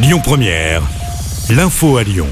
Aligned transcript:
Lyon 0.00 0.20
Première, 0.22 0.80
l'info 1.50 1.96
à 1.96 2.04
Lyon. 2.04 2.28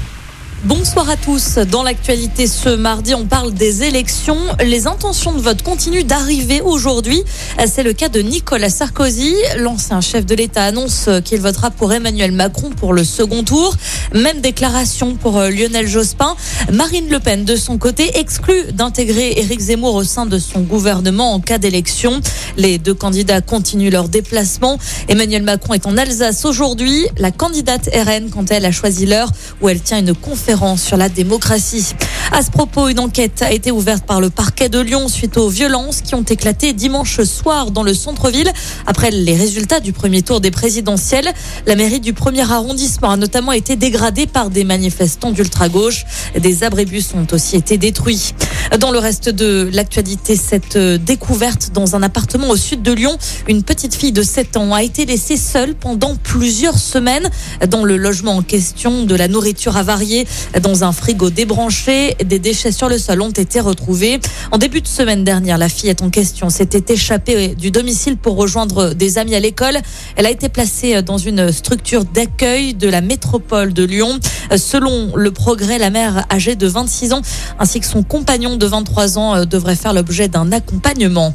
Bonsoir 0.63 1.07
à 1.07 1.17
tous. 1.17 1.59
Dans 1.59 1.83
l'actualité 1.83 2.47
ce 2.47 2.69
mardi, 2.69 3.13
on 3.13 3.25
parle 3.25 3.53
des 3.53 3.83
élections. 3.83 4.39
Les 4.65 4.87
intentions 4.87 5.31
de 5.31 5.39
vote 5.39 5.61
continuent 5.61 6.03
d'arriver 6.03 6.61
aujourd'hui. 6.61 7.23
C'est 7.67 7.83
le 7.83 7.93
cas 7.93 8.09
de 8.09 8.21
Nicolas 8.21 8.71
Sarkozy. 8.71 9.35
L'ancien 9.57 10.01
chef 10.01 10.25
de 10.25 10.33
l'État 10.33 10.63
annonce 10.63 11.09
qu'il 11.23 11.41
votera 11.41 11.69
pour 11.69 11.93
Emmanuel 11.93 12.31
Macron 12.31 12.71
pour 12.71 12.93
le 12.93 13.03
second 13.03 13.43
tour. 13.43 13.75
Même 14.13 14.41
déclaration 14.41 15.15
pour 15.15 15.37
euh, 15.37 15.49
Lionel 15.51 15.87
Jospin. 15.87 16.35
Marine 16.73 17.07
Le 17.09 17.19
Pen, 17.19 17.45
de 17.45 17.55
son 17.55 17.77
côté, 17.77 18.17
exclut 18.17 18.71
d'intégrer 18.73 19.33
Éric 19.37 19.59
Zemmour 19.59 19.93
au 19.93 20.03
sein 20.03 20.25
de 20.25 20.39
son 20.39 20.61
gouvernement 20.61 21.33
en 21.33 21.39
cas 21.39 21.59
d'élection. 21.59 22.19
Les 22.57 22.79
deux 22.79 22.95
candidats 22.95 23.41
continuent 23.41 23.91
leur 23.91 24.09
déplacement. 24.09 24.79
Emmanuel 25.07 25.43
Macron 25.43 25.75
est 25.75 25.85
en 25.85 25.95
Alsace 25.95 26.43
aujourd'hui. 26.43 27.05
La 27.19 27.31
candidate 27.31 27.87
RN, 27.93 28.29
quand 28.31 28.51
elle 28.51 28.65
a 28.65 28.71
choisi 28.71 29.05
l'heure 29.05 29.31
où 29.61 29.69
elle 29.69 29.79
tient 29.79 29.99
une 29.99 30.15
conférence 30.15 30.81
sur 30.81 30.97
la 30.97 31.07
démocratie. 31.07 31.93
À 32.31 32.41
ce 32.41 32.49
propos, 32.49 32.87
une 32.89 32.99
enquête 32.99 33.43
a 33.43 33.51
été 33.51 33.71
ouverte 33.71 34.05
par 34.05 34.19
le 34.19 34.31
parquet 34.31 34.69
de 34.69 34.79
Lyon 34.79 35.07
suite 35.07 35.37
aux 35.37 35.49
violences 35.49 36.01
qui 36.01 36.15
ont 36.15 36.23
éclaté 36.23 36.73
dimanche 36.73 37.21
soir 37.21 37.71
dans 37.71 37.83
le 37.83 37.93
centre-ville 37.93 38.51
après 38.87 39.11
les 39.11 39.35
résultats 39.35 39.79
du 39.79 39.93
premier 39.93 40.23
tour 40.23 40.41
des 40.41 40.51
présidentielles. 40.51 41.31
La 41.67 41.75
mairie 41.75 41.99
du 41.99 42.13
premier 42.13 42.41
arrondissement 42.51 43.11
a 43.11 43.17
notamment 43.17 43.51
été 43.51 43.75
dégradée 43.75 44.25
par 44.25 44.49
des 44.49 44.63
manifestants 44.63 45.31
d'ultra-gauche. 45.31 46.05
Des 46.37 46.63
abribus 46.63 47.13
ont 47.13 47.27
aussi 47.31 47.55
été 47.55 47.77
détruits. 47.77 48.33
Dans 48.75 48.91
le 48.91 48.99
reste 48.99 49.29
de 49.29 49.69
l'actualité, 49.71 50.35
cette 50.35 50.77
découverte 50.77 51.71
dans 51.73 51.95
un 51.95 52.03
appartement 52.03 52.49
au 52.49 52.57
sud 52.57 52.81
de 52.81 52.91
Lyon, 52.91 53.17
une 53.47 53.63
petite 53.63 53.95
fille 53.95 54.11
de 54.11 54.21
7 54.21 54.57
ans 54.57 54.73
a 54.73 54.83
été 54.83 55.05
laissée 55.05 55.37
seule 55.37 55.73
pendant 55.73 56.15
plusieurs 56.15 56.77
semaines 56.77 57.29
dans 57.69 57.85
le 57.85 57.95
logement 57.95 58.35
en 58.35 58.41
question. 58.41 59.05
De 59.05 59.15
la 59.15 59.29
nourriture 59.29 59.77
avariée 59.77 60.27
dans 60.61 60.83
un 60.83 60.91
frigo 60.91 61.29
débranché. 61.29 62.15
Des 62.23 62.39
déchets 62.39 62.73
sur 62.73 62.89
le 62.89 62.97
sol 62.97 63.21
ont 63.21 63.31
été 63.31 63.61
retrouvés. 63.61 64.19
En 64.51 64.57
début 64.57 64.81
de 64.81 64.87
semaine 64.87 65.23
dernière, 65.23 65.57
la 65.57 65.69
fillette 65.69 66.01
en 66.01 66.09
question 66.09 66.49
s'était 66.49 66.93
échappée 66.93 67.55
du 67.55 67.71
domicile 67.71 68.17
pour 68.17 68.35
rejoindre 68.35 68.93
des 68.93 69.17
amis 69.17 69.35
à 69.35 69.39
l'école. 69.39 69.77
Elle 70.17 70.25
a 70.25 70.31
été 70.31 70.49
placée 70.49 71.01
dans 71.01 71.17
une 71.17 71.53
structure 71.53 72.03
d'accueil 72.03 72.73
de 72.73 72.89
la 72.89 73.01
métropole 73.01 73.73
de 73.73 73.83
Lyon. 73.83 74.19
Selon 74.57 75.15
le 75.15 75.31
progrès, 75.31 75.77
la 75.77 75.89
mère 75.89 76.25
âgée 76.31 76.55
de 76.55 76.67
26 76.67 77.13
ans 77.13 77.21
ainsi 77.59 77.79
que 77.79 77.85
son 77.85 78.03
compagnon 78.03 78.56
de 78.57 78.65
23 78.65 79.17
ans 79.17 79.45
devraient 79.45 79.75
faire 79.75 79.93
l'objet 79.93 80.27
d'un 80.27 80.51
accompagnement. 80.51 81.33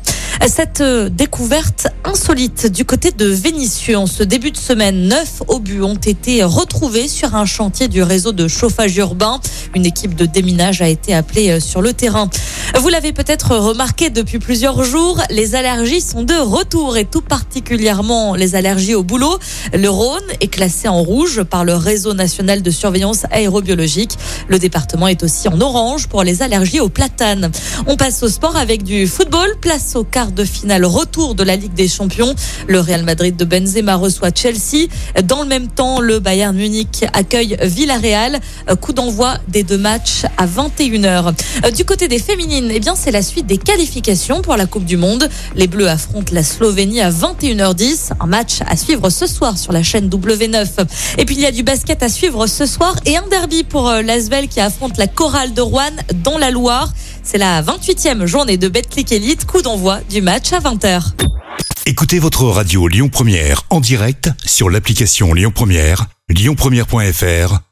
Cette 0.48 0.80
euh, 0.80 1.08
découverte 1.08 1.86
insolite 2.04 2.66
du 2.66 2.84
côté 2.84 3.12
de 3.12 3.26
Vénissieux 3.26 3.96
en 3.96 4.06
ce 4.06 4.24
début 4.24 4.50
de 4.50 4.56
semaine, 4.56 5.06
neuf 5.06 5.40
obus 5.46 5.82
ont 5.82 5.94
été 5.94 6.42
retrouvés 6.42 7.06
sur 7.06 7.36
un 7.36 7.46
chantier 7.46 7.86
du 7.86 8.02
réseau 8.02 8.32
de 8.32 8.48
chauffage 8.48 8.96
urbain. 8.96 9.40
Une 9.74 9.86
équipe 9.86 10.16
de 10.16 10.26
déminage 10.26 10.82
a 10.82 10.88
été 10.88 11.14
appelée 11.14 11.50
euh, 11.50 11.60
sur 11.60 11.80
le 11.80 11.92
terrain. 11.92 12.28
Vous 12.80 12.88
l'avez 12.88 13.12
peut-être 13.12 13.54
remarqué 13.56 14.08
depuis 14.08 14.38
plusieurs 14.38 14.82
jours, 14.82 15.20
les 15.30 15.54
allergies 15.54 16.00
sont 16.00 16.22
de 16.22 16.34
retour 16.34 16.96
et 16.96 17.04
tout 17.04 17.20
particulièrement 17.20 18.34
les 18.34 18.54
allergies 18.54 18.94
au 18.94 19.02
boulot. 19.02 19.38
Le 19.74 19.88
Rhône 19.88 20.22
est 20.40 20.48
classé 20.48 20.88
en 20.88 21.02
rouge 21.02 21.42
par 21.42 21.64
le 21.64 21.74
réseau 21.74 22.14
national 22.14 22.62
de 22.62 22.70
surveillance 22.70 23.24
aérobiologique. 23.30 24.16
Le 24.48 24.58
département 24.58 25.06
est 25.08 25.22
aussi 25.22 25.48
en 25.48 25.60
orange 25.60 26.08
pour 26.08 26.22
les 26.22 26.42
allergies 26.42 26.80
au 26.80 26.88
platane. 26.88 27.50
On 27.86 27.96
passe 27.96 28.22
au 28.22 28.28
sport 28.28 28.56
avec 28.56 28.82
du 28.82 29.06
football. 29.06 29.48
Place 29.60 29.94
au 29.94 30.04
quart 30.04 30.32
de 30.32 30.44
finale 30.44 30.84
retour 30.84 31.34
de 31.34 31.42
la 31.42 31.56
Ligue 31.56 31.74
des 31.74 31.88
Champions. 31.88 32.34
Le 32.68 32.80
Real 32.80 33.04
Madrid 33.04 33.36
de 33.36 33.44
Benzema 33.44 33.96
reçoit 33.96 34.30
Chelsea. 34.34 34.88
Dans 35.24 35.42
le 35.42 35.48
même 35.48 35.68
temps, 35.68 36.00
le 36.00 36.20
Bayern 36.20 36.56
Munich 36.56 37.04
accueille 37.12 37.56
Villarreal. 37.62 38.40
Coup 38.80 38.92
d'envoi 38.92 39.34
des 39.48 39.62
deux 39.62 39.78
matchs 39.78 40.22
à 40.38 40.46
21h. 40.46 41.74
Du 41.76 41.84
côté 41.84 42.08
des 42.08 42.18
féminines, 42.18 42.61
eh 42.70 42.80
bien, 42.80 42.94
c'est 42.94 43.10
la 43.10 43.22
suite 43.22 43.46
des 43.46 43.58
qualifications 43.58 44.42
pour 44.42 44.56
la 44.56 44.66
Coupe 44.66 44.84
du 44.84 44.96
Monde. 44.96 45.28
Les 45.54 45.66
Bleus 45.66 45.88
affrontent 45.88 46.32
la 46.32 46.42
Slovénie 46.42 47.00
à 47.00 47.10
21h10. 47.10 48.12
Un 48.20 48.26
match 48.26 48.60
à 48.66 48.76
suivre 48.76 49.10
ce 49.10 49.26
soir 49.26 49.58
sur 49.58 49.72
la 49.72 49.82
chaîne 49.82 50.08
W9. 50.08 50.68
Et 51.18 51.24
puis, 51.24 51.34
il 51.34 51.40
y 51.40 51.46
a 51.46 51.52
du 51.52 51.62
basket 51.62 52.02
à 52.02 52.08
suivre 52.08 52.46
ce 52.46 52.66
soir 52.66 52.94
et 53.06 53.16
un 53.16 53.26
derby 53.28 53.64
pour 53.64 53.88
euh, 53.88 54.02
l'Asvel 54.02 54.48
qui 54.48 54.60
affronte 54.60 54.98
la 54.98 55.06
Chorale 55.06 55.54
de 55.54 55.60
Rouen 55.60 55.90
dans 56.14 56.38
la 56.38 56.50
Loire. 56.50 56.92
C'est 57.22 57.38
la 57.38 57.62
28e 57.62 58.26
journée 58.26 58.56
de 58.56 58.68
Betclic 58.68 59.12
Elite. 59.12 59.46
Coup 59.46 59.62
d'envoi 59.62 60.00
du 60.10 60.20
match 60.20 60.52
à 60.52 60.60
20h. 60.60 61.12
Écoutez 61.86 62.18
votre 62.18 62.44
radio 62.44 62.86
Lyon 62.86 63.08
Première 63.08 63.62
en 63.70 63.80
direct 63.80 64.30
sur 64.44 64.70
l'application 64.70 65.34
Lyon 65.34 65.50
Première, 65.52 66.06
lyonpremière.fr 66.28 67.71